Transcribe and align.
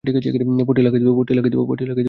পট্টি 0.67 0.81
লাগাই 0.81 0.99
দিবো? 1.01 1.61